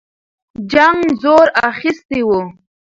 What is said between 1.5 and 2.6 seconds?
اخیستی وو.